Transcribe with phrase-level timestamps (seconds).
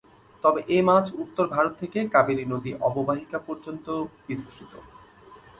[0.43, 3.85] তবে এ মাছ উত্তর ভারত থেকে কাবেরী নদী অববাহিকা পর্যন্ত
[4.27, 4.73] বিস্তৃত।